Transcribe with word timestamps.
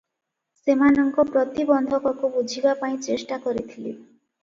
ସେମାନଙ୍କ 0.63 1.27
ପ୍ରତିବନ୍ଧକକୁ 1.35 2.35
ବୁଝିବା 2.39 2.77
ପାଇଁ 2.83 3.01
ଚେଷ୍ଟାକରିଥିଲି। 3.09 3.97